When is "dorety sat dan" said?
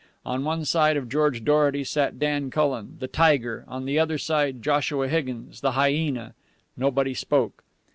1.43-2.49